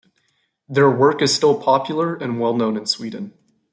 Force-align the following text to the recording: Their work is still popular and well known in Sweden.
Their 0.67 0.89
work 0.89 1.21
is 1.21 1.31
still 1.31 1.61
popular 1.61 2.15
and 2.15 2.39
well 2.39 2.55
known 2.55 2.75
in 2.75 2.87
Sweden. 2.87 3.35